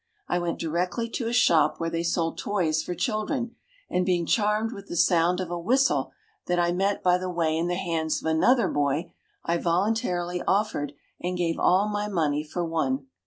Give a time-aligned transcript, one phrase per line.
[0.27, 3.55] I went directly to a shop where they sold toys for children,
[3.87, 6.11] and being charmed with the sound of a whistle
[6.47, 9.11] that I met by the way in the hands of another boy,
[9.45, 13.09] I voluntarily offered and gave all my money for one.